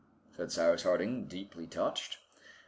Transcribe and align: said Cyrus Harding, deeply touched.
said 0.35 0.51
Cyrus 0.51 0.81
Harding, 0.81 1.27
deeply 1.27 1.67
touched. 1.67 2.17